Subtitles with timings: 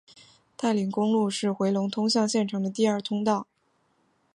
[0.57, 3.45] 太临公路是回龙通向县城的第二通道。